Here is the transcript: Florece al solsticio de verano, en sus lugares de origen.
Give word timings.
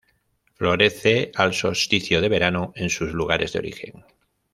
Florece 0.55 1.29
al 1.35 1.53
solsticio 1.53 2.21
de 2.21 2.29
verano, 2.29 2.73
en 2.75 2.89
sus 2.89 3.13
lugares 3.13 3.53
de 3.53 3.59
origen. 3.59 3.93